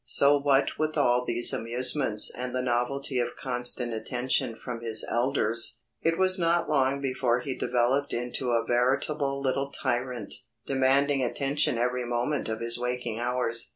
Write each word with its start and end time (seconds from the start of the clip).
So 0.03 0.39
what 0.39 0.79
with 0.79 0.97
all 0.97 1.25
these 1.27 1.53
amusements 1.53 2.31
and 2.35 2.55
the 2.55 2.61
novelty 2.63 3.19
of 3.19 3.35
constant 3.35 3.93
attention 3.93 4.55
from 4.55 4.81
his 4.81 5.05
elders, 5.07 5.79
it 6.01 6.17
was 6.17 6.39
not 6.39 6.67
long 6.67 7.01
before 7.01 7.41
he 7.41 7.55
developed 7.55 8.11
into 8.11 8.49
a 8.49 8.65
veritable 8.65 9.39
little 9.39 9.71
tyrant, 9.71 10.33
demanding 10.65 11.23
attention 11.23 11.77
every 11.77 12.03
moment 12.07 12.49
of 12.49 12.61
his 12.61 12.79
waking 12.79 13.19
hours. 13.19 13.69